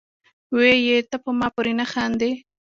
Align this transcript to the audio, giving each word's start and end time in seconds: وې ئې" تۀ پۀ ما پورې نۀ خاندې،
وې 0.57 0.71
ئې" 0.85 0.97
تۀ 1.09 1.17
پۀ 1.23 1.31
ما 1.39 1.47
پورې 1.55 1.73
نۀ 1.79 1.85
خاندې، 1.91 2.29